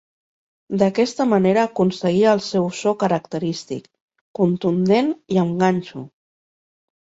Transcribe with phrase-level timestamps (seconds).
[0.81, 3.85] D'aquesta manera aconseguia el seu so característic,
[4.41, 6.05] contundent i amb ganxo.